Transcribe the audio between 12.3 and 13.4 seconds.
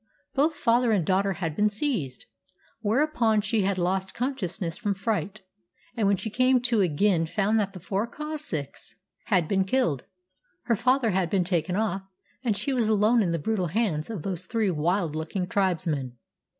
and she was alone in the